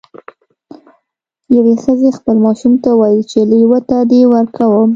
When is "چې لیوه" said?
3.31-3.79